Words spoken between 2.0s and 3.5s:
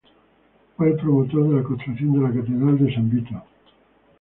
de la catedral de San Vito.